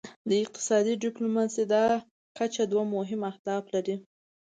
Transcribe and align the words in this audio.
د 0.29 0.31
اقتصادي 0.43 0.93
ډیپلوماسي 1.03 1.63
دا 1.73 1.83
کچه 2.37 2.63
دوه 2.71 2.83
مهم 2.95 3.21
اهداف 3.31 3.63
لري 3.75 3.95